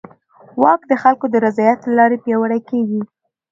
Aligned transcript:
واک 0.61 0.81
د 0.91 0.93
خلکو 1.03 1.25
د 1.29 1.35
رضایت 1.45 1.79
له 1.85 1.93
لارې 1.99 2.17
پیاوړی 2.23 2.59
کېږي. 2.69 3.01